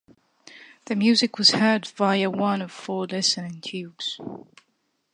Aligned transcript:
The 0.85 0.95
music 0.95 1.37
was 1.37 1.51
heard 1.51 1.85
via 1.89 2.27
one 2.27 2.63
of 2.63 2.71
four 2.71 3.05
listening 3.05 3.61
tubes. 3.61 4.19